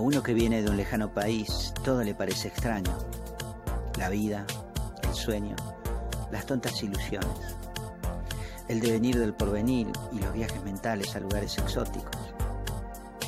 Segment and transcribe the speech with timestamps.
[0.00, 2.90] A uno que viene de un lejano país, todo le parece extraño.
[3.98, 4.46] La vida,
[5.02, 5.54] el sueño,
[6.32, 7.54] las tontas ilusiones.
[8.66, 12.16] El devenir del porvenir y los viajes mentales a lugares exóticos.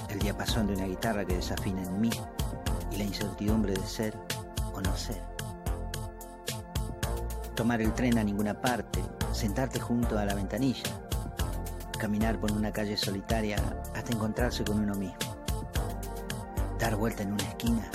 [0.08, 2.10] El diapasón de una guitarra que desafina en mí
[2.90, 4.16] y la incertidumbre de ser
[4.72, 5.20] o no ser.
[7.54, 10.90] Tomar el tren a ninguna parte, sentarte junto a la ventanilla,
[11.98, 13.56] caminar por una calle solitaria
[13.94, 15.31] hasta encontrarse con uno mismo,
[16.82, 17.88] dar vuelta en una esquina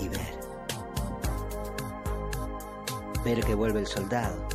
[0.00, 0.34] y ver.
[3.24, 4.48] Ver que vuelve el soldado,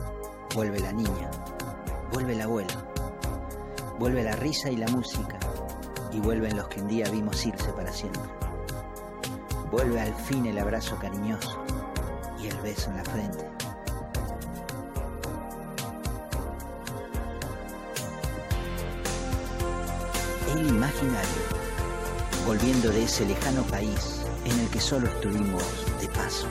[0.54, 1.32] vuelve la niña,
[2.12, 2.74] vuelve el abuelo,
[3.98, 5.40] vuelve la risa y la música
[6.12, 8.22] y vuelven los que un día vimos irse para siempre.
[9.72, 11.64] Vuelve al fin el abrazo cariñoso
[12.42, 13.48] y el beso en la frente.
[20.58, 21.69] El imaginario,
[22.50, 25.62] volviendo de ese lejano país en el que solo estuvimos
[26.02, 26.48] de paso.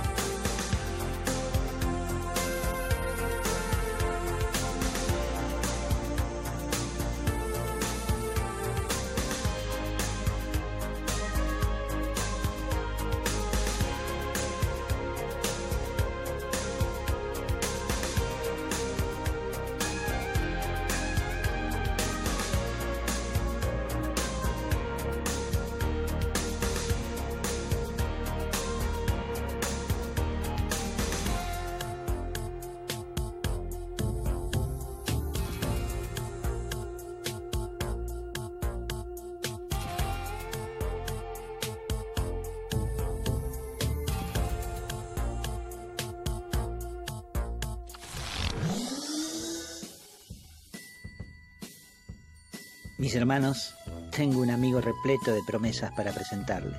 [53.08, 53.74] Mis hermanos,
[54.14, 56.76] tengo un amigo repleto de promesas para presentarles.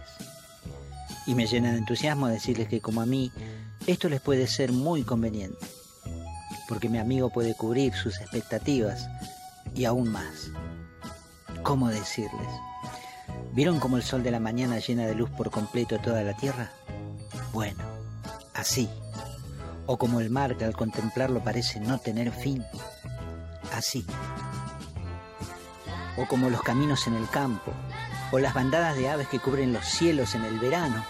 [1.25, 3.31] Y me llena de entusiasmo decirles que como a mí,
[3.87, 5.65] esto les puede ser muy conveniente.
[6.67, 9.09] Porque mi amigo puede cubrir sus expectativas
[9.73, 10.51] y aún más.
[11.63, 12.47] ¿Cómo decirles?
[13.53, 16.69] ¿Vieron cómo el sol de la mañana llena de luz por completo toda la tierra?
[17.53, 17.83] Bueno,
[18.53, 18.87] así.
[19.87, 22.63] O como el mar que al contemplarlo parece no tener fin.
[23.73, 24.05] Así
[26.19, 27.71] o como los caminos en el campo,
[28.31, 31.05] o las bandadas de aves que cubren los cielos en el verano,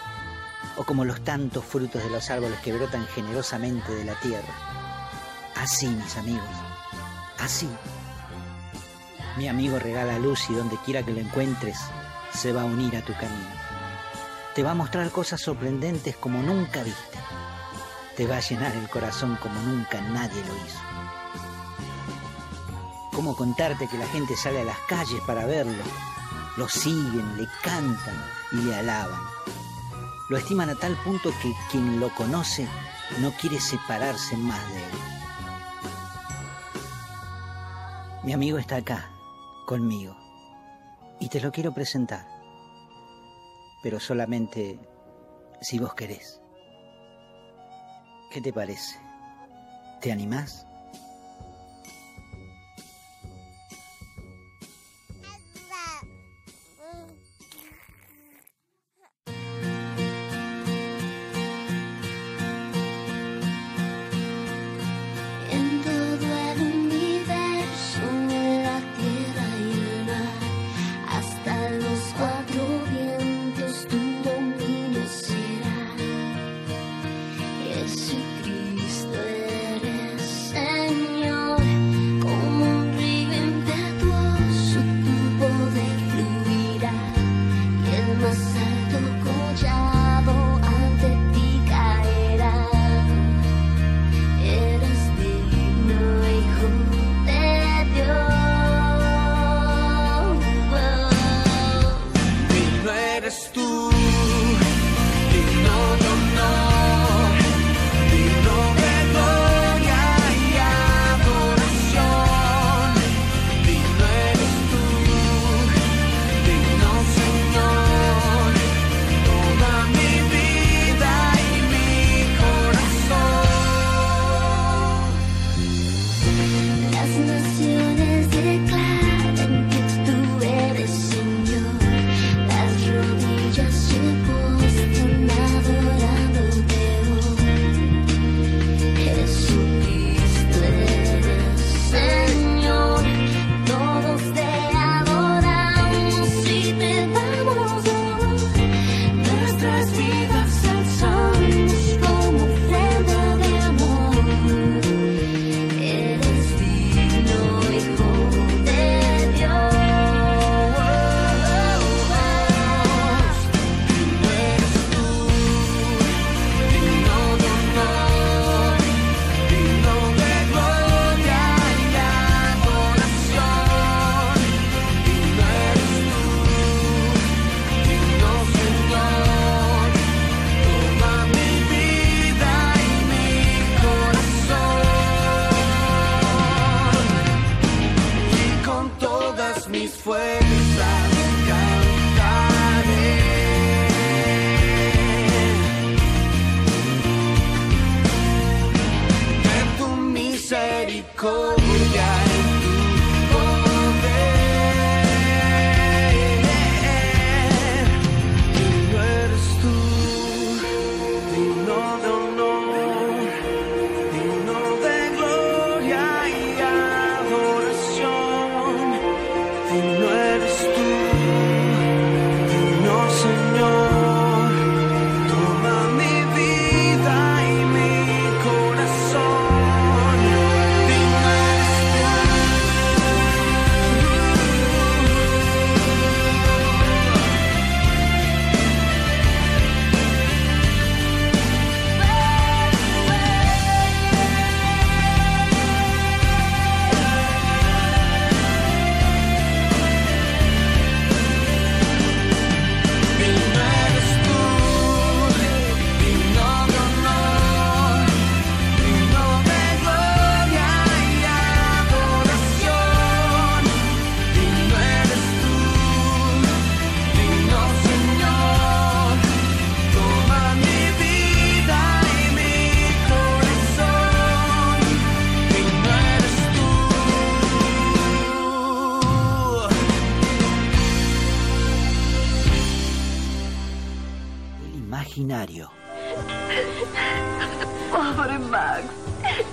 [0.77, 4.53] o como los tantos frutos de los árboles que brotan generosamente de la tierra.
[5.55, 6.47] Así, mis amigos,
[7.39, 7.67] así.
[9.37, 11.79] Mi amigo regala luz y donde quiera que lo encuentres,
[12.31, 13.49] se va a unir a tu camino.
[14.53, 17.17] Te va a mostrar cosas sorprendentes como nunca viste.
[18.15, 20.88] Te va a llenar el corazón como nunca nadie lo hizo
[23.19, 25.83] cómo contarte que la gente sale a las calles para verlo.
[26.55, 28.15] Lo siguen, le cantan
[28.53, 29.19] y le alaban.
[30.29, 32.65] Lo estiman a tal punto que quien lo conoce
[33.19, 34.91] no quiere separarse más de él.
[38.23, 39.11] Mi amigo está acá,
[39.65, 40.15] conmigo,
[41.19, 42.25] y te lo quiero presentar,
[43.83, 44.79] pero solamente
[45.59, 46.39] si vos querés.
[48.31, 48.97] ¿Qué te parece?
[49.99, 50.68] ¿Te animás?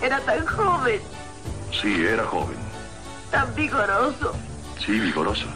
[0.06, 1.00] Era tan joven,
[1.72, 2.56] Sí, era joven.
[3.32, 4.32] tan vigoroso,
[4.78, 5.46] Sí, vigoroso.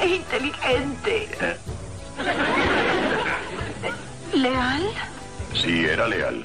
[0.00, 1.28] e inteligente.
[1.40, 1.56] Eh,
[4.32, 4.82] ¿Leal?
[5.54, 6.44] Sí, era leal.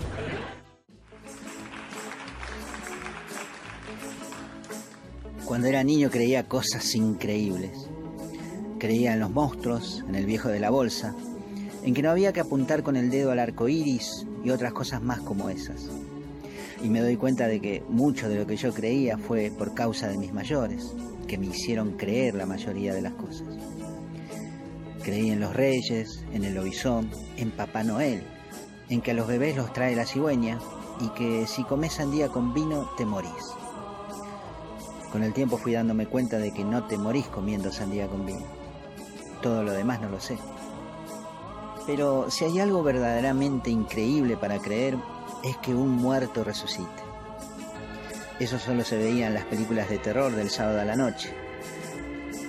[5.46, 7.88] Cuando era niño creía cosas increíbles.
[8.80, 11.14] Creía en los monstruos, en el viejo de la bolsa,
[11.84, 15.02] en que no había que apuntar con el dedo al arco iris y otras cosas
[15.02, 15.90] más como esas.
[16.84, 20.10] Y me doy cuenta de que mucho de lo que yo creía fue por causa
[20.10, 20.94] de mis mayores,
[21.28, 23.48] que me hicieron creer la mayoría de las cosas.
[25.02, 28.22] Creí en los reyes, en el lobizón, en Papá Noel,
[28.90, 30.60] en que a los bebés los trae la cigüeña
[31.00, 33.32] y que si comes sandía con vino te morís.
[35.10, 38.46] Con el tiempo fui dándome cuenta de que no te morís comiendo sandía con vino.
[39.42, 40.38] Todo lo demás no lo sé.
[41.88, 44.98] Pero si hay algo verdaderamente increíble para creer,
[45.44, 47.04] es que un muerto resucite.
[48.40, 51.34] Eso solo se veía en las películas de terror del sábado a la noche.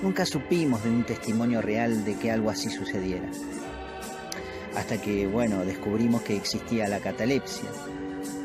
[0.00, 3.28] Nunca supimos de un testimonio real de que algo así sucediera.
[4.76, 7.68] Hasta que, bueno, descubrimos que existía la catalepsia,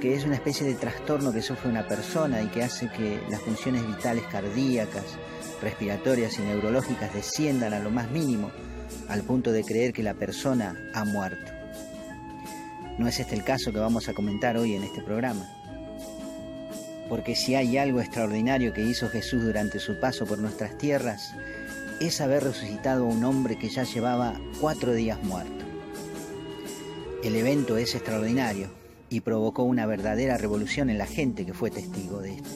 [0.01, 3.41] que es una especie de trastorno que sufre una persona y que hace que las
[3.41, 5.17] funciones vitales cardíacas,
[5.61, 8.51] respiratorias y neurológicas desciendan a lo más mínimo,
[9.09, 11.58] al punto de creer que la persona ha muerto.
[12.99, 15.47] No es este el caso que vamos a comentar hoy en este programa.
[17.07, 21.33] Porque si hay algo extraordinario que hizo Jesús durante su paso por nuestras tierras,
[22.01, 25.63] es haber resucitado a un hombre que ya llevaba cuatro días muerto.
[27.23, 28.69] El evento es extraordinario
[29.09, 32.49] y provocó una verdadera revolución en la gente que fue testigo de esto.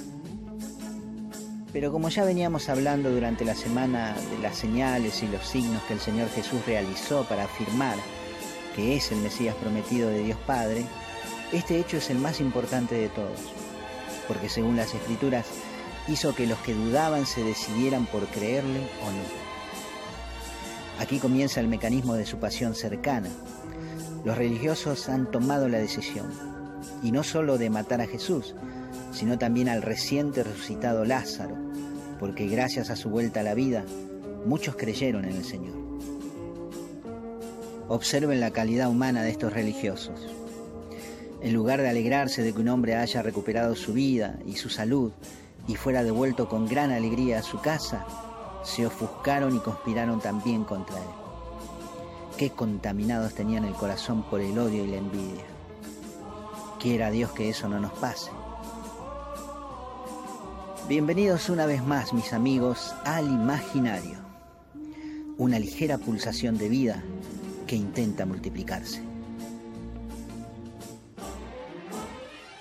[1.71, 5.93] Pero como ya veníamos hablando durante la semana de las señales y los signos que
[5.93, 7.95] el Señor Jesús realizó para afirmar
[8.75, 10.83] que es el Mesías prometido de Dios Padre,
[11.51, 13.39] este hecho es el más importante de todos,
[14.27, 15.45] porque según las Escrituras
[16.07, 19.43] hizo que los que dudaban se decidieran por creerle o no.
[20.99, 23.29] Aquí comienza el mecanismo de su pasión cercana.
[24.25, 26.27] Los religiosos han tomado la decisión,
[27.01, 28.55] y no solo de matar a Jesús,
[29.11, 31.55] sino también al reciente resucitado Lázaro,
[32.19, 33.85] porque gracias a su vuelta a la vida,
[34.45, 35.92] muchos creyeron en el Señor.
[37.89, 40.19] Observen la calidad humana de estos religiosos.
[41.41, 45.11] En lugar de alegrarse de que un hombre haya recuperado su vida y su salud
[45.67, 48.05] y fuera devuelto con gran alegría a su casa,
[48.63, 51.09] se ofuscaron y conspiraron también contra él.
[52.37, 55.43] Qué contaminados tenían el corazón por el odio y la envidia.
[56.79, 58.31] Quiera Dios que eso no nos pase.
[60.87, 64.17] Bienvenidos una vez más, mis amigos, al imaginario.
[65.37, 67.03] Una ligera pulsación de vida
[67.65, 69.01] que intenta multiplicarse.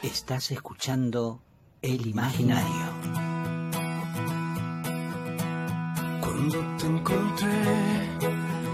[0.03, 1.43] Estás escuchando
[1.81, 2.87] El Imaginario.
[6.21, 7.63] Cuando te encontré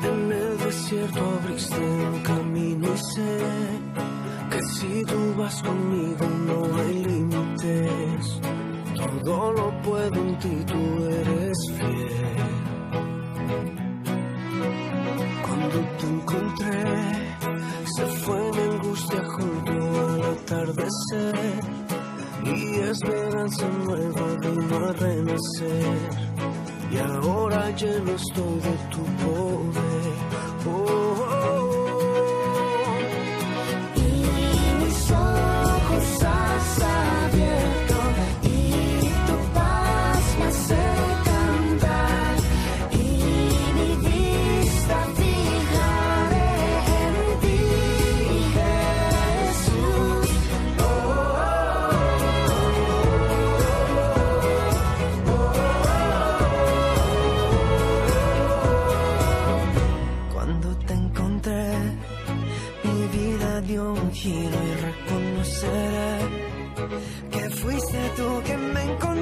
[0.05, 3.39] en el desierto abriste un camino y sé
[4.51, 8.41] que si tú vas conmigo no hay límites.
[9.25, 12.58] Todo lo puedo en ti, tú eres fiel.
[16.29, 21.61] Se fue mi angustia junto al atardecer.
[22.45, 25.97] Y esperanza nueva vino a renacer.
[26.91, 30.28] Y ahora lleno estoy de tu poder.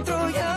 [0.06, 0.55] Me encontró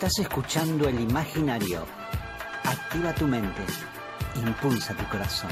[0.00, 1.84] Estás escuchando el imaginario.
[2.62, 3.62] Activa tu mente.
[4.46, 5.50] Impulsa tu corazón.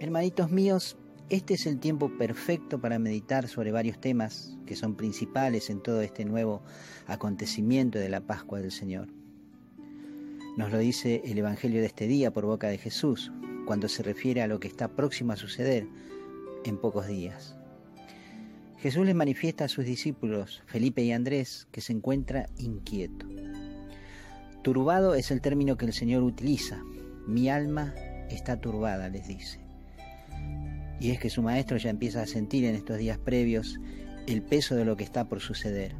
[0.00, 0.98] Hermanitos míos,
[1.30, 6.02] este es el tiempo perfecto para meditar sobre varios temas que son principales en todo
[6.02, 6.62] este nuevo
[7.06, 9.08] acontecimiento de la Pascua del Señor.
[10.58, 13.32] Nos lo dice el Evangelio de este día por boca de Jesús,
[13.66, 15.86] cuando se refiere a lo que está próximo a suceder
[16.64, 17.56] en pocos días.
[18.78, 23.26] Jesús les manifiesta a sus discípulos, Felipe y Andrés, que se encuentra inquieto.
[24.62, 26.82] Turbado es el término que el Señor utiliza.
[27.26, 27.94] Mi alma
[28.28, 29.60] está turbada, les dice.
[31.00, 33.78] Y es que su maestro ya empieza a sentir en estos días previos
[34.26, 35.94] el peso de lo que está por suceder,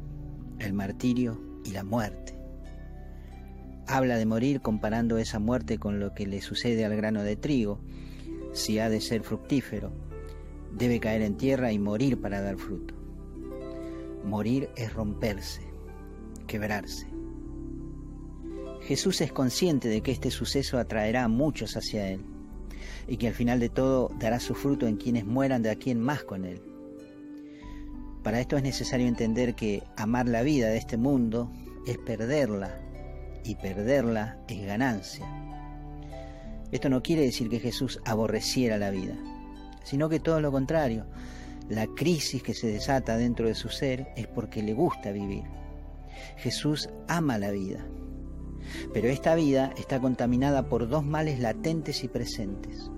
[0.59, 2.42] el martirio y la muerte.
[3.87, 7.79] Habla de morir comparando esa muerte con lo que le sucede al grano de trigo.
[8.53, 9.91] Si ha de ser fructífero,
[10.71, 12.93] debe caer en tierra y morir para dar fruto.
[14.23, 15.61] Morir es romperse,
[16.47, 17.07] quebrarse.
[18.81, 22.21] Jesús es consciente de que este suceso atraerá a muchos hacia Él
[23.07, 25.99] y que al final de todo dará su fruto en quienes mueran de aquí en
[25.99, 26.61] más con Él.
[28.23, 31.51] Para esto es necesario entender que amar la vida de este mundo
[31.85, 32.79] es perderla
[33.43, 35.25] y perderla es ganancia.
[36.71, 39.15] Esto no quiere decir que Jesús aborreciera la vida,
[39.83, 41.05] sino que todo lo contrario.
[41.69, 45.43] La crisis que se desata dentro de su ser es porque le gusta vivir.
[46.37, 47.85] Jesús ama la vida,
[48.93, 52.89] pero esta vida está contaminada por dos males latentes y presentes.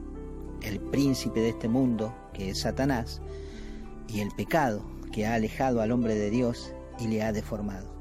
[0.62, 3.22] El príncipe de este mundo, que es Satanás,
[4.08, 7.95] y el pecado, que ha alejado al hombre de Dios y le ha deformado.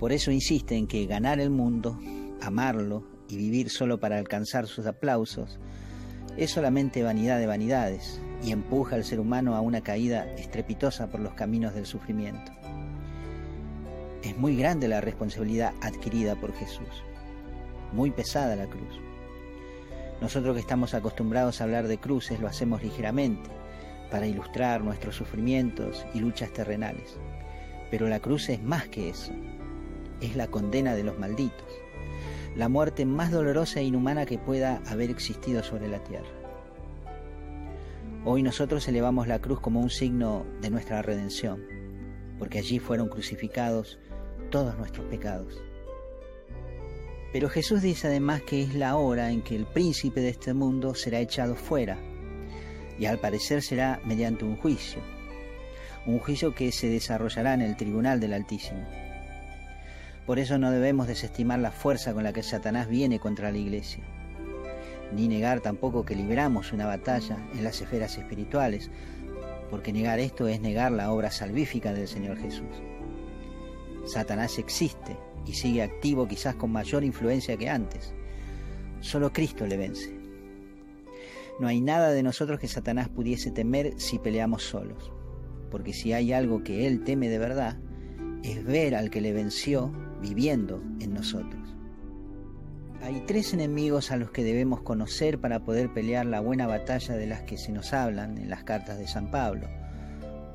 [0.00, 2.00] Por eso insiste en que ganar el mundo,
[2.40, 5.60] amarlo y vivir solo para alcanzar sus aplausos
[6.38, 11.20] es solamente vanidad de vanidades y empuja al ser humano a una caída estrepitosa por
[11.20, 12.50] los caminos del sufrimiento.
[14.22, 17.04] Es muy grande la responsabilidad adquirida por Jesús,
[17.92, 18.98] muy pesada la cruz.
[20.22, 23.50] Nosotros que estamos acostumbrados a hablar de cruces lo hacemos ligeramente
[24.10, 27.18] para ilustrar nuestros sufrimientos y luchas terrenales.
[27.90, 29.32] Pero la cruz es más que eso.
[30.20, 31.66] Es la condena de los malditos,
[32.56, 36.28] la muerte más dolorosa e inhumana que pueda haber existido sobre la tierra.
[38.24, 41.64] Hoy nosotros elevamos la cruz como un signo de nuestra redención,
[42.38, 43.98] porque allí fueron crucificados
[44.50, 45.62] todos nuestros pecados.
[47.32, 50.94] Pero Jesús dice además que es la hora en que el príncipe de este mundo
[50.94, 51.96] será echado fuera,
[52.98, 55.00] y al parecer será mediante un juicio,
[56.06, 58.86] un juicio que se desarrollará en el tribunal del Altísimo.
[60.30, 64.04] Por eso no debemos desestimar la fuerza con la que Satanás viene contra la iglesia,
[65.12, 68.92] ni negar tampoco que libramos una batalla en las esferas espirituales,
[69.70, 72.68] porque negar esto es negar la obra salvífica del Señor Jesús.
[74.06, 78.14] Satanás existe y sigue activo quizás con mayor influencia que antes.
[79.00, 80.16] Solo Cristo le vence.
[81.58, 85.10] No hay nada de nosotros que Satanás pudiese temer si peleamos solos,
[85.72, 87.78] porque si hay algo que él teme de verdad,
[88.44, 91.76] es ver al que le venció viviendo en nosotros.
[93.02, 97.26] Hay tres enemigos a los que debemos conocer para poder pelear la buena batalla de
[97.26, 99.68] las que se nos hablan en las cartas de San Pablo.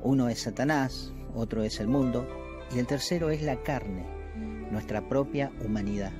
[0.03, 2.27] Uno es Satanás, otro es el mundo
[2.73, 4.05] y el tercero es la carne,
[4.69, 6.11] nuestra propia humanidad.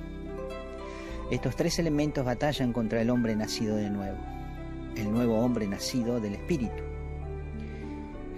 [1.30, 4.18] Estos tres elementos batallan contra el hombre nacido de nuevo,
[4.96, 6.82] el nuevo hombre nacido del Espíritu.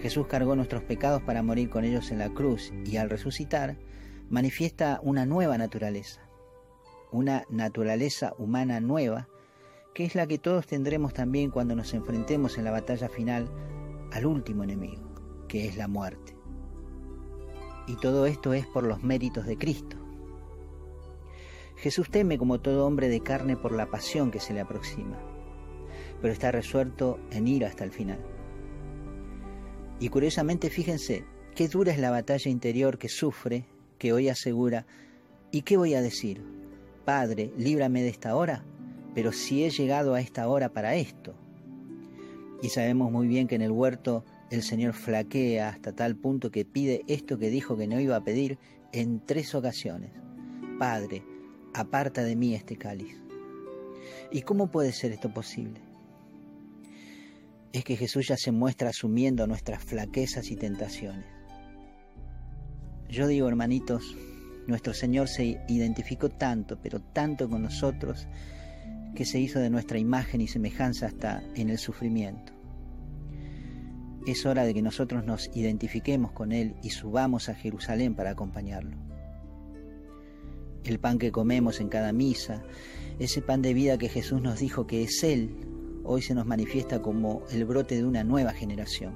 [0.02, 3.76] Jesús cargó nuestros pecados para morir con ellos en la cruz y al resucitar
[4.30, 6.28] manifiesta una nueva naturaleza,
[7.10, 9.28] una naturaleza humana nueva,
[9.94, 13.50] que es la que todos tendremos también cuando nos enfrentemos en la batalla final
[14.12, 15.02] al último enemigo,
[15.48, 16.36] que es la muerte.
[17.86, 19.96] Y todo esto es por los méritos de Cristo.
[21.76, 25.16] Jesús teme como todo hombre de carne por la pasión que se le aproxima,
[26.20, 28.18] pero está resuelto en ir hasta el final.
[30.00, 33.66] Y curiosamente fíjense, qué dura es la batalla interior que sufre,
[33.98, 34.86] que hoy asegura,
[35.50, 36.42] ¿y qué voy a decir?
[37.04, 38.64] Padre, líbrame de esta hora,
[39.14, 41.34] pero si he llegado a esta hora para esto.
[42.62, 46.64] Y sabemos muy bien que en el huerto el Señor flaquea hasta tal punto que
[46.64, 48.58] pide esto que dijo que no iba a pedir
[48.92, 50.10] en tres ocasiones.
[50.78, 51.22] Padre,
[51.74, 53.16] aparta de mí este cáliz.
[54.30, 55.80] ¿Y cómo puede ser esto posible?
[57.72, 61.37] Es que Jesús ya se muestra asumiendo nuestras flaquezas y tentaciones.
[63.08, 64.16] Yo digo, hermanitos,
[64.66, 68.28] nuestro Señor se identificó tanto, pero tanto con nosotros,
[69.14, 72.52] que se hizo de nuestra imagen y semejanza hasta en el sufrimiento.
[74.26, 78.96] Es hora de que nosotros nos identifiquemos con Él y subamos a Jerusalén para acompañarlo.
[80.84, 82.62] El pan que comemos en cada misa,
[83.18, 85.50] ese pan de vida que Jesús nos dijo que es Él,
[86.04, 89.14] hoy se nos manifiesta como el brote de una nueva generación.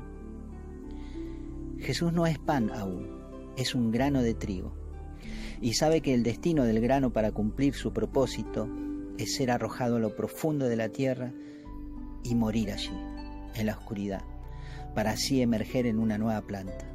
[1.78, 3.21] Jesús no es pan aún,
[3.56, 4.74] es un grano de trigo,
[5.60, 8.68] y sabe que el destino del grano para cumplir su propósito
[9.18, 11.32] es ser arrojado a lo profundo de la tierra
[12.24, 12.92] y morir allí,
[13.54, 14.22] en la oscuridad
[14.94, 16.86] para así emerger en una nueva planta.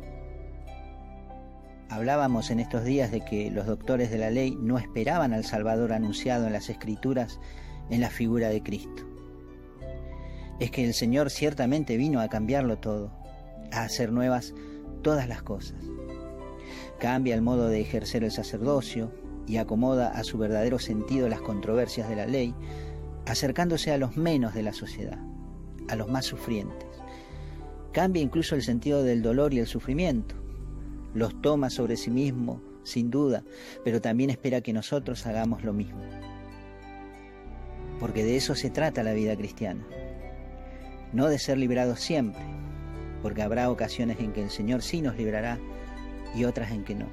[1.89, 5.93] Hablábamos en estos días de que los doctores de la ley no esperaban al Salvador
[5.93, 7.39] anunciado en las Escrituras
[7.89, 9.03] en la figura de Cristo.
[10.59, 13.11] Es que el Señor ciertamente vino a cambiarlo todo,
[13.71, 14.53] a hacer nuevas
[15.01, 15.77] todas las cosas.
[16.99, 19.11] Cambia el modo de ejercer el sacerdocio
[19.47, 22.53] y acomoda a su verdadero sentido las controversias de la ley,
[23.25, 25.19] acercándose a los menos de la sociedad,
[25.87, 26.87] a los más sufrientes
[27.97, 30.35] Cambia incluso el sentido del dolor y el sufrimiento.
[31.15, 33.43] Los toma sobre sí mismo, sin duda,
[33.83, 35.99] pero también espera que nosotros hagamos lo mismo.
[37.99, 39.83] Porque de eso se trata la vida cristiana.
[41.11, 42.43] No de ser librados siempre,
[43.23, 45.57] porque habrá ocasiones en que el Señor sí nos librará
[46.37, 47.07] y otras en que no.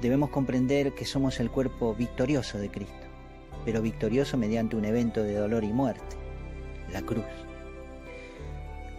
[0.00, 3.06] Debemos comprender que somos el cuerpo victorioso de Cristo,
[3.64, 6.16] pero victorioso mediante un evento de dolor y muerte,
[6.92, 7.24] la cruz.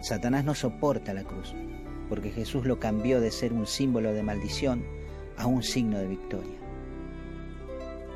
[0.00, 1.54] Satanás no soporta la cruz,
[2.08, 4.84] porque Jesús lo cambió de ser un símbolo de maldición
[5.36, 6.58] a un signo de victoria.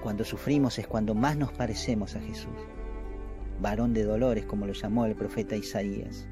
[0.03, 2.53] Cuando sufrimos es cuando más nos parecemos a Jesús,
[3.61, 6.29] varón de dolores como lo llamó el profeta Isaías.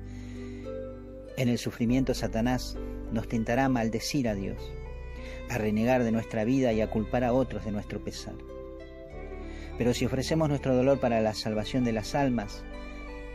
[1.36, 2.76] En el sufrimiento Satanás
[3.14, 4.72] nos tentará a maldecir a Dios,
[5.48, 8.34] a renegar de nuestra vida y a culpar a otros de nuestro pesar.
[9.78, 12.64] Pero si ofrecemos nuestro dolor para la salvación de las almas,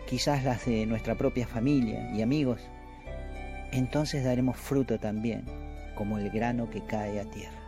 [0.07, 2.61] quizás las de nuestra propia familia y amigos,
[3.71, 5.43] entonces daremos fruto también,
[5.95, 7.58] como el grano que cae a tierra.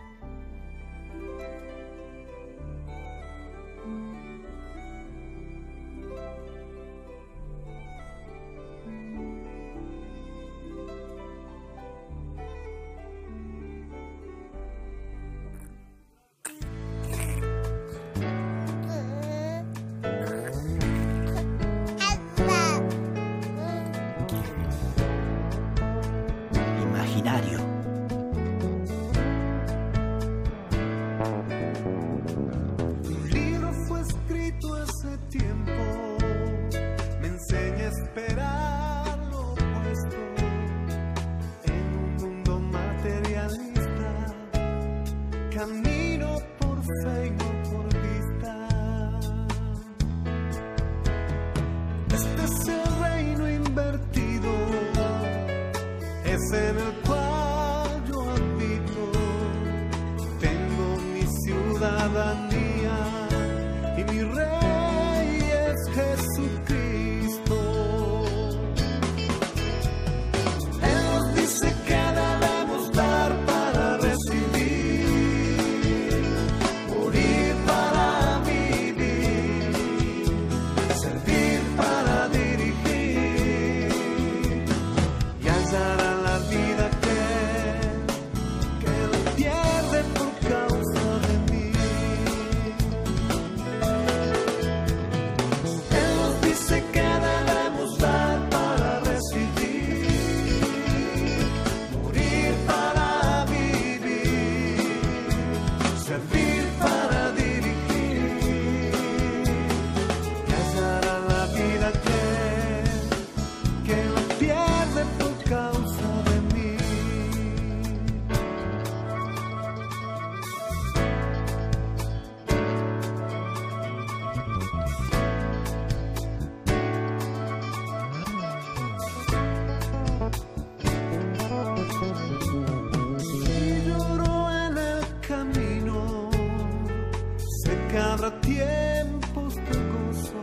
[137.97, 140.39] Habrá tiempos de gozo.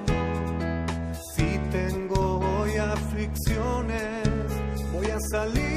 [1.34, 4.28] Si tengo hoy aflicciones,
[4.92, 5.67] voy a salir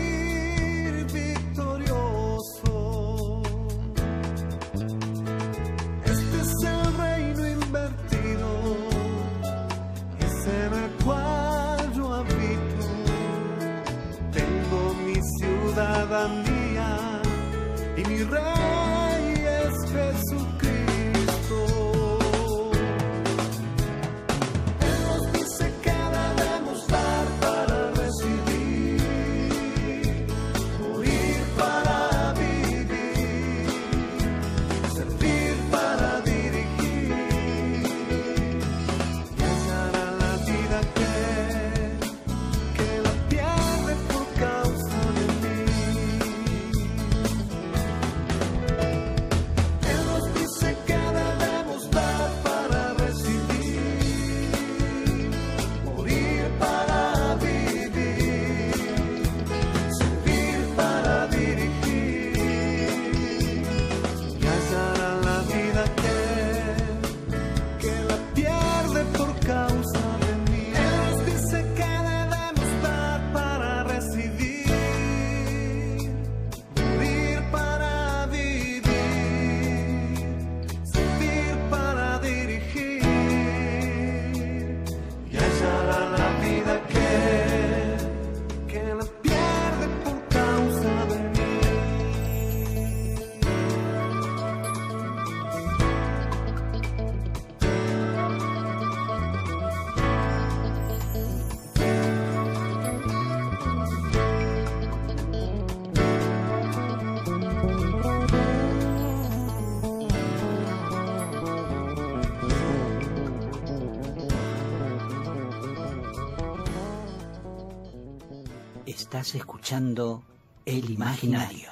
[119.61, 120.23] escuchando
[120.65, 121.69] El Imaginario.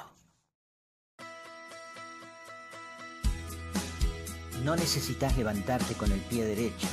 [4.64, 6.86] No necesitas levantarte con el pie derecho,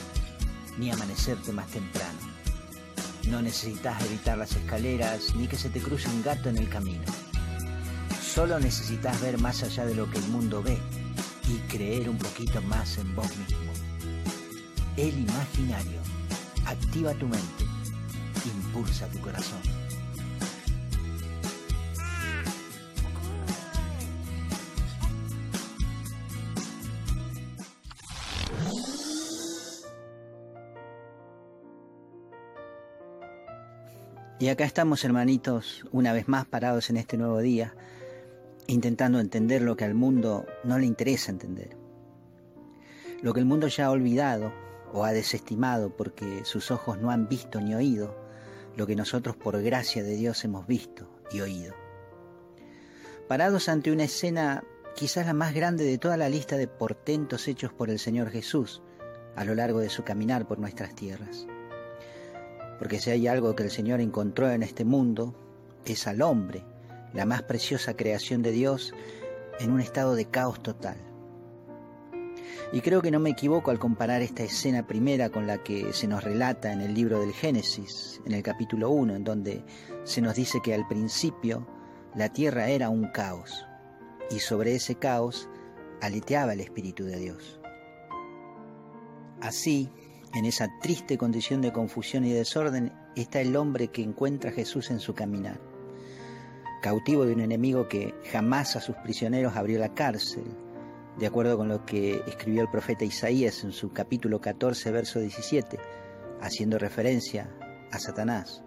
[0.80, 2.18] ni amanecerte más temprano.
[3.30, 7.06] No necesitas evitar las escaleras, ni que se te cruce un gato en el camino.
[8.20, 10.80] Solo necesitas ver más allá de lo que el mundo ve
[11.48, 13.72] y creer un poquito más en vos mismo.
[14.98, 16.00] El Imaginario.
[16.66, 17.66] Activa tu mente.
[18.46, 19.77] Impulsa tu corazón.
[34.48, 37.76] Y acá estamos, hermanitos, una vez más parados en este nuevo día,
[38.68, 41.76] intentando entender lo que al mundo no le interesa entender.
[43.22, 44.54] Lo que el mundo ya ha olvidado
[44.94, 48.18] o ha desestimado porque sus ojos no han visto ni oído
[48.78, 51.74] lo que nosotros por gracia de Dios hemos visto y oído.
[53.28, 54.64] parados ante una escena
[54.96, 58.82] quizás la más grande de toda la lista de portentos hechos por el Señor Jesús
[59.36, 61.48] a lo largo de su caminar por nuestras tierras.
[62.80, 65.36] Porque si hay algo que el Señor encontró en este mundo,
[65.86, 66.63] es al hombre,
[67.13, 68.94] la más preciosa creación de Dios,
[69.60, 70.98] en un estado de caos total.
[72.74, 76.08] Y creo que no me equivoco al comparar esta escena primera con la que se
[76.08, 79.63] nos relata en el libro del Génesis, en el capítulo 1, en donde
[80.04, 81.66] se nos dice que al principio
[82.13, 83.66] la tierra era un caos
[84.30, 85.48] y sobre ese caos
[86.02, 87.60] aleteaba el Espíritu de Dios.
[89.40, 89.90] Así,
[90.38, 94.91] en esa triste condición de confusión y desorden, está el hombre que encuentra a Jesús
[94.91, 95.60] en su caminar,
[96.84, 100.43] cautivo de un enemigo que jamás a sus prisioneros abrió la cárcel,
[101.17, 105.80] de acuerdo con lo que escribió el profeta Isaías en su capítulo 14, verso 17,
[106.39, 107.50] haciendo referencia
[107.91, 108.63] a Satanás.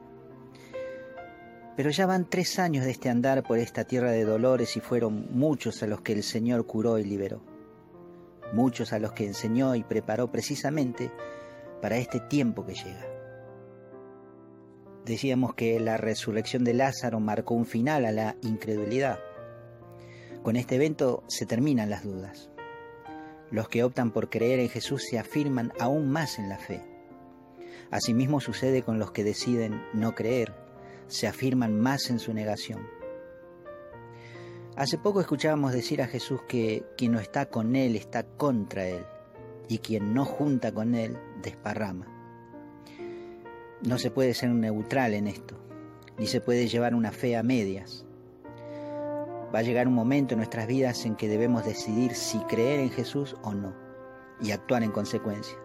[1.76, 5.28] Pero ya van tres años de este andar por esta tierra de dolores y fueron
[5.30, 7.44] muchos a los que el Señor curó y liberó,
[8.52, 11.12] muchos a los que enseñó y preparó precisamente
[11.80, 13.06] para este tiempo que llega.
[15.04, 19.18] Decíamos que la resurrección de Lázaro marcó un final a la incredulidad.
[20.42, 22.50] Con este evento se terminan las dudas.
[23.50, 26.82] Los que optan por creer en Jesús se afirman aún más en la fe.
[27.90, 30.54] Asimismo sucede con los que deciden no creer,
[31.08, 32.86] se afirman más en su negación.
[34.76, 39.04] Hace poco escuchábamos decir a Jesús que quien no está con Él está contra Él
[39.68, 42.06] y quien no junta con Él desparrama.
[43.82, 45.56] No se puede ser neutral en esto,
[46.18, 48.04] ni se puede llevar una fe a medias.
[49.54, 52.90] Va a llegar un momento en nuestras vidas en que debemos decidir si creer en
[52.90, 53.74] Jesús o no
[54.40, 55.58] y actuar en consecuencia.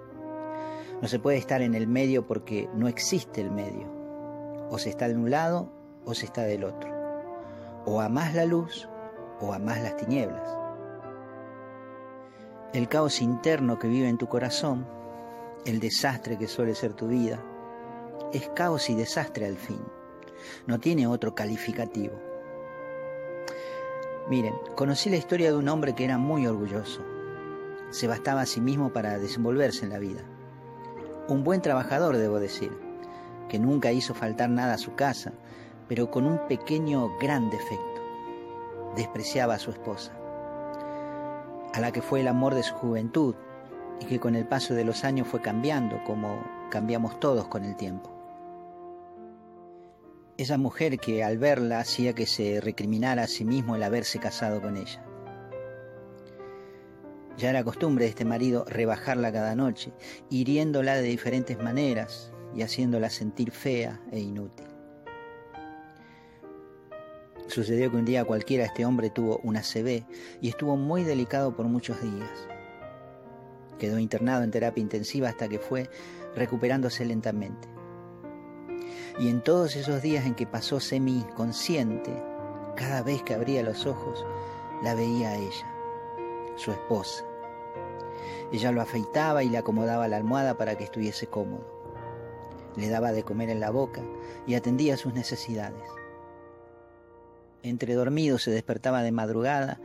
[1.02, 3.94] No se puede estar en el medio porque no existe el medio.
[4.70, 5.72] O se está de un lado
[6.06, 6.90] o se está del otro.
[7.86, 8.88] O amás la luz
[9.42, 10.58] o amás las tinieblas.
[12.74, 14.86] El caos interno que vive en tu corazón,
[15.66, 17.44] el desastre que suele ser tu vida,
[18.32, 19.82] es caos y desastre al fin.
[20.68, 22.14] No tiene otro calificativo.
[24.30, 27.02] Miren, conocí la historia de un hombre que era muy orgulloso.
[27.90, 30.22] Se bastaba a sí mismo para desenvolverse en la vida.
[31.28, 32.72] Un buen trabajador, debo decir,
[33.50, 35.34] que nunca hizo faltar nada a su casa,
[35.88, 38.02] pero con un pequeño gran defecto.
[38.96, 40.12] Despreciaba a su esposa,
[41.74, 43.36] a la que fue el amor de su juventud
[44.02, 47.76] y que con el paso de los años fue cambiando como cambiamos todos con el
[47.76, 48.12] tiempo.
[50.38, 54.62] Esa mujer que al verla hacía que se recriminara a sí mismo el haberse casado
[54.62, 55.06] con ella.
[57.38, 59.94] Ya era costumbre de este marido rebajarla cada noche,
[60.30, 64.68] hiriéndola de diferentes maneras y haciéndola sentir fea e inútil.
[67.48, 70.06] Sucedió que un día cualquiera este hombre tuvo una CB
[70.42, 72.48] y estuvo muy delicado por muchos días.
[73.80, 75.90] Quedó internado en terapia intensiva hasta que fue
[76.36, 77.68] recuperándose lentamente.
[79.20, 82.12] Y en todos esos días en que pasó semi inconsciente,
[82.76, 84.26] cada vez que abría los ojos,
[84.84, 85.68] la veía a ella,
[86.58, 87.24] su esposa.
[88.52, 91.66] Ella lo afeitaba y le acomodaba la almohada para que estuviese cómodo.
[92.76, 94.02] Le daba de comer en la boca
[94.46, 95.84] y atendía sus necesidades.
[97.64, 99.80] Entre dormidos se despertaba de madrugada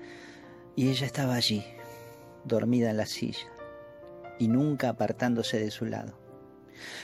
[0.76, 1.64] y ella estaba allí,
[2.44, 3.46] dormida en la silla,
[4.40, 6.18] y nunca apartándose de su lado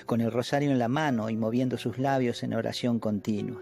[0.06, 3.60] con el rosario en la mano y moviendo sus labios en oración continua.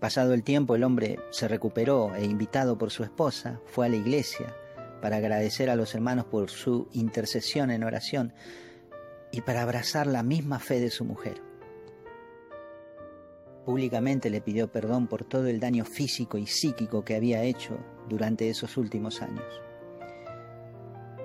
[0.00, 3.96] Pasado el tiempo, el hombre se recuperó e invitado por su esposa, fue a la
[3.96, 4.54] iglesia
[5.00, 8.32] para agradecer a los hermanos por su intercesión en oración
[9.30, 11.40] y para abrazar la misma fe de su mujer.
[13.64, 18.50] Públicamente le pidió perdón por todo el daño físico y psíquico que había hecho durante
[18.50, 19.64] esos últimos años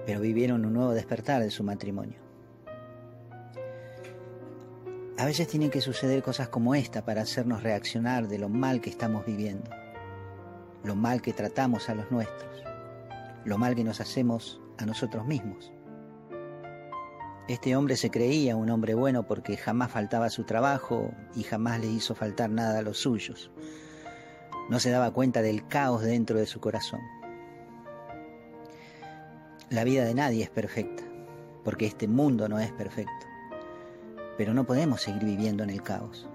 [0.06, 2.20] pero vivieron un nuevo despertar de su matrimonio.
[5.18, 8.90] A veces tienen que suceder cosas como esta para hacernos reaccionar de lo mal que
[8.90, 9.70] estamos viviendo,
[10.84, 12.64] lo mal que tratamos a los nuestros,
[13.44, 15.74] lo mal que nos hacemos a nosotros mismos.
[17.50, 21.88] Este hombre se creía un hombre bueno porque jamás faltaba su trabajo y jamás le
[21.88, 23.52] hizo faltar nada a los suyos.
[24.70, 27.02] No se daba cuenta del caos dentro de su corazón.
[29.70, 31.04] La vida de nadie es perfecta,
[31.64, 33.28] porque este mundo no es perfecto.
[34.36, 36.28] Pero no podemos seguir viviendo en el caos.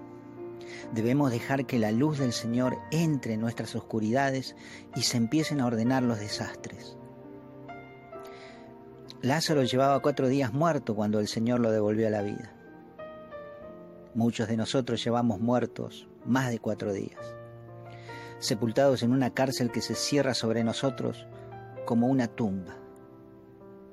[0.93, 4.55] Debemos dejar que la luz del Señor entre en nuestras oscuridades
[4.95, 6.97] y se empiecen a ordenar los desastres.
[9.21, 12.53] Lázaro llevaba cuatro días muerto cuando el Señor lo devolvió a la vida.
[14.13, 17.19] Muchos de nosotros llevamos muertos más de cuatro días.
[18.39, 21.25] sepultados en una cárcel que se cierra sobre nosotros
[21.85, 22.77] como una tumba,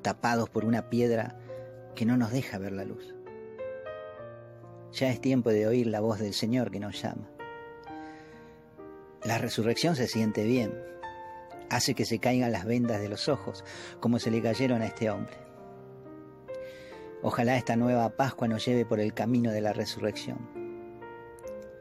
[0.02, 1.38] tapados por una piedra
[1.94, 3.14] que no nos deja ver la luz.
[4.92, 7.30] Ya es tiempo de oír la voz del Señor que nos llama.
[9.24, 10.74] La resurrección se siente bien,
[11.70, 13.64] hace que se caigan las vendas de los ojos,
[14.00, 15.36] como se le cayeron a este hombre.
[17.22, 20.38] Ojalá esta nueva Pascua nos lleve por el camino de la resurrección,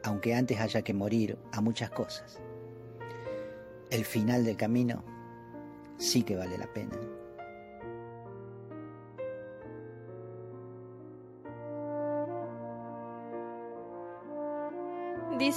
[0.04, 2.40] aunque antes haya que morir a muchas cosas.
[3.90, 5.04] El final del camino
[5.98, 6.98] sí que vale la pena.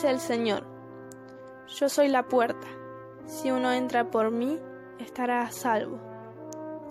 [0.04, 0.64] El Señor,
[1.66, 2.66] yo soy la puerta,
[3.24, 4.60] si uno entra por mí,
[4.98, 5.98] estará a salvo,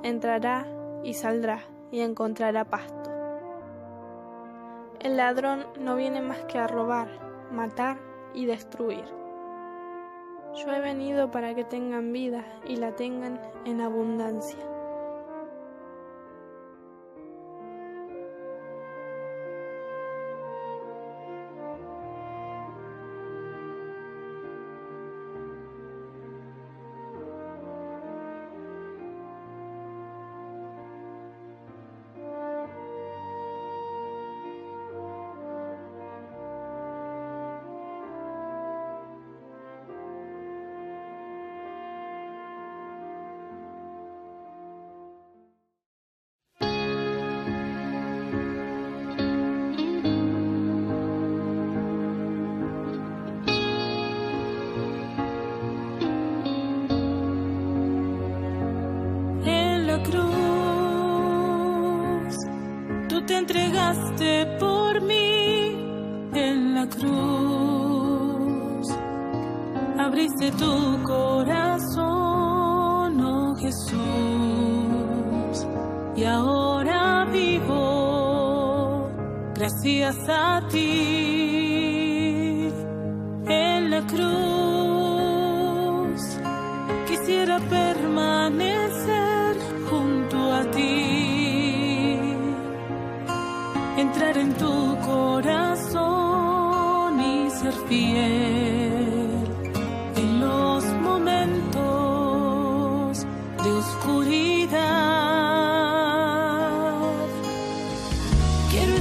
[0.02, 0.66] entrará
[1.04, 1.60] y saldrá
[1.92, 3.12] y encontrará pasto.
[5.00, 7.08] El ladrón no viene más que a robar,
[7.52, 8.00] matar
[8.34, 9.06] y destruir.
[10.56, 14.73] Yo he venido para que tengan vida y la tengan en abundancia.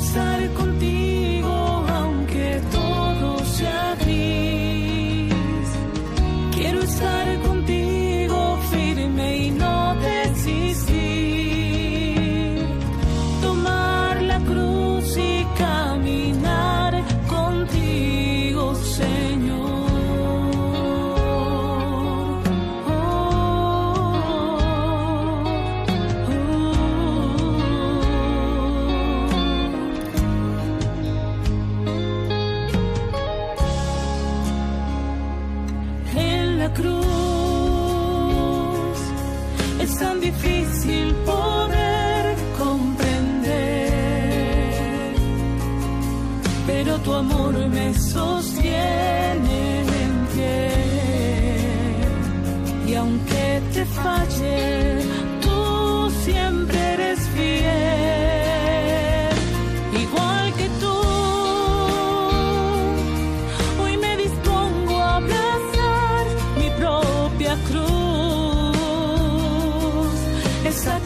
[0.02, 1.11] Estar contigo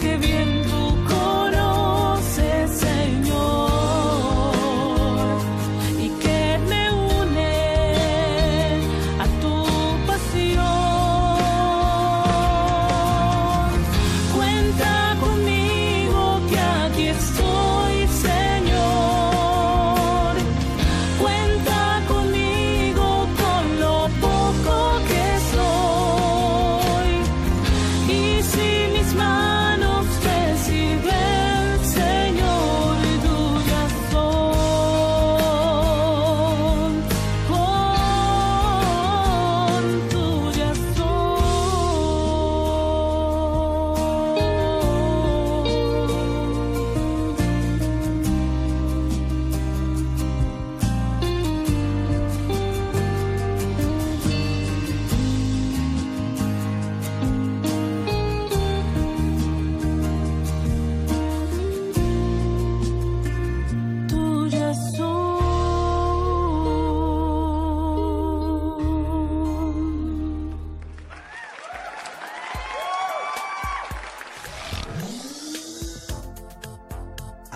[0.07, 0.66] que bien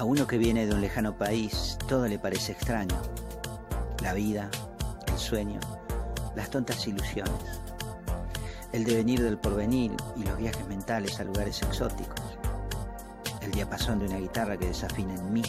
[0.05, 2.97] uno que viene de un lejano país, todo le parece extraño.
[4.03, 4.51] La vida,
[5.07, 5.61] el sueño,
[6.35, 7.61] las tontas ilusiones.
[8.73, 12.39] El devenir del porvenir y los viajes mentales a lugares exóticos.
[13.43, 15.43] El diapasón de una guitarra que desafina en mí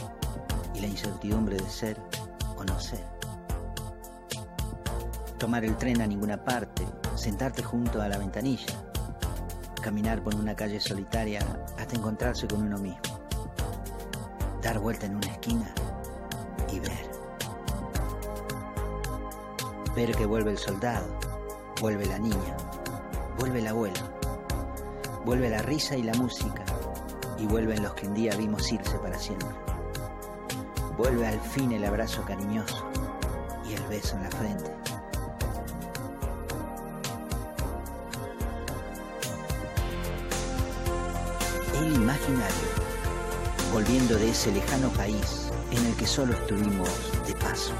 [0.73, 1.97] y la incertidumbre de ser
[2.57, 3.05] o no ser.
[5.37, 6.85] Tomar el tren a ninguna parte,
[7.15, 8.73] sentarte junto a la ventanilla,
[9.81, 11.39] caminar por una calle solitaria
[11.77, 13.10] hasta encontrarse con uno mismo,
[14.61, 15.73] dar vuelta en una esquina
[16.71, 17.11] y ver.
[19.95, 21.07] Ver que vuelve el soldado,
[21.81, 22.55] vuelve la niña,
[23.37, 23.99] vuelve el abuelo,
[25.25, 26.63] vuelve la risa y la música,
[27.37, 29.49] y vuelven los que un día vimos irse para siempre.
[30.97, 32.85] Vuelve al fin el abrazo cariñoso
[33.67, 34.71] y el beso en la frente.
[41.79, 42.90] El imaginario,
[43.71, 46.89] volviendo de ese lejano país en el que solo estuvimos
[47.25, 47.73] de paso.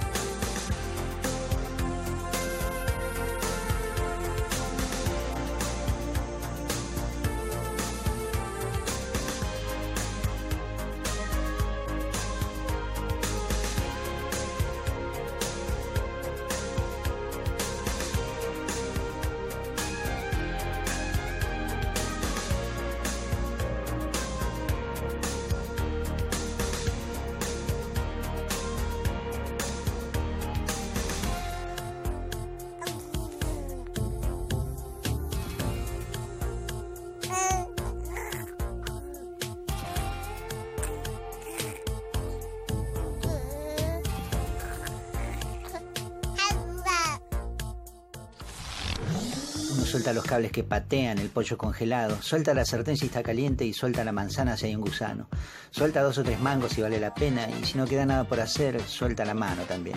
[50.02, 53.72] Suelta los cables que patean el pollo congelado, suelta la sartén si está caliente y
[53.72, 55.28] suelta la manzana si hay un gusano.
[55.70, 58.40] Suelta dos o tres mangos si vale la pena y si no queda nada por
[58.40, 59.96] hacer, suelta la mano también.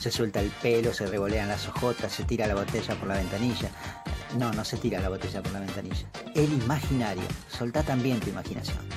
[0.00, 3.68] Se suelta el pelo, se revolean las hojotas, se tira la botella por la ventanilla.
[4.38, 6.06] No, no se tira la botella por la ventanilla.
[6.34, 7.24] El imaginario.
[7.50, 8.91] Solta también tu imaginación.